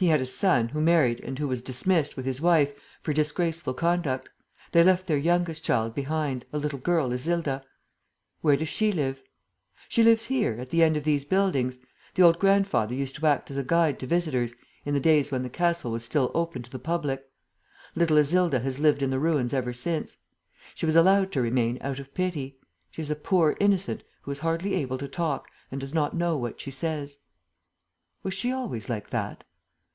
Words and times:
"He 0.00 0.06
had 0.06 0.22
a 0.22 0.24
son, 0.24 0.68
who 0.70 0.80
married 0.80 1.20
and 1.20 1.38
who 1.38 1.46
was 1.46 1.60
dismissed, 1.60 2.16
with 2.16 2.24
his 2.24 2.40
wife, 2.40 2.72
for 3.02 3.12
disgraceful 3.12 3.74
conduct. 3.74 4.30
They 4.72 4.82
left 4.82 5.06
their 5.06 5.18
youngest 5.18 5.62
child 5.62 5.94
behind, 5.94 6.46
a 6.54 6.56
little 6.58 6.78
girl, 6.78 7.12
Isilda." 7.12 7.62
"Where 8.40 8.56
does 8.56 8.70
she 8.70 8.92
live?" 8.92 9.20
"She 9.90 10.02
lives 10.02 10.24
here, 10.24 10.56
at 10.58 10.70
the 10.70 10.82
end 10.82 10.96
of 10.96 11.04
these 11.04 11.26
buildings. 11.26 11.80
The 12.14 12.22
old 12.22 12.38
grandfather 12.38 12.94
used 12.94 13.16
to 13.16 13.26
act 13.26 13.50
as 13.50 13.58
a 13.58 13.62
guide 13.62 13.98
to 13.98 14.06
visitors, 14.06 14.54
in 14.86 14.94
the 14.94 15.00
days 15.00 15.30
when 15.30 15.42
the 15.42 15.50
castle 15.50 15.92
was 15.92 16.02
still 16.02 16.30
open 16.32 16.62
to 16.62 16.70
the 16.70 16.78
public. 16.78 17.30
Little 17.94 18.16
Isilda 18.16 18.60
has 18.62 18.78
lived 18.78 19.02
in 19.02 19.10
the 19.10 19.18
ruins 19.18 19.52
ever 19.52 19.74
since. 19.74 20.16
She 20.74 20.86
was 20.86 20.96
allowed 20.96 21.30
to 21.32 21.42
remain 21.42 21.76
out 21.82 21.98
of 21.98 22.14
pity. 22.14 22.56
She 22.90 23.02
is 23.02 23.10
a 23.10 23.14
poor 23.16 23.54
innocent, 23.60 24.02
who 24.22 24.30
is 24.30 24.38
hardly 24.38 24.76
able 24.76 24.96
to 24.96 25.08
talk 25.08 25.48
and 25.70 25.78
does 25.78 25.92
not 25.92 26.16
know 26.16 26.38
what 26.38 26.58
she 26.58 26.70
says." 26.70 27.18
"Was 28.22 28.32
she 28.32 28.50
always 28.50 28.88
like 28.88 29.10
that?" 29.10 29.44